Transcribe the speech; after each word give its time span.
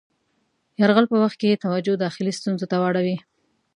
یرغل 0.81 1.05
په 1.09 1.17
وخت 1.23 1.37
کې 1.39 1.47
یې 1.51 1.61
توجه 1.65 1.93
داخلي 2.03 2.31
ستونزو 2.39 2.65
ته 2.71 2.77
واړوي. 2.81 3.17